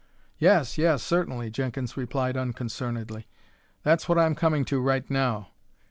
"Yes, 0.39 0.79
yes, 0.79 1.03
certainly," 1.03 1.51
Jenkins 1.51 1.95
replied 1.95 2.35
unconcernedly. 2.35 3.27
"That's 3.83 4.09
what 4.09 4.17
I'm 4.17 4.33
coming 4.33 4.65
to 4.65 4.81
right 4.81 5.07
now." 5.11 5.49